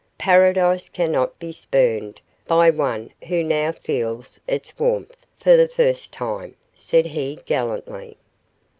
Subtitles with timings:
[0.17, 6.55] "Paradise cannot be spurned by one who now feels its warmth for the first time,"
[6.73, 8.17] said he, gallantly.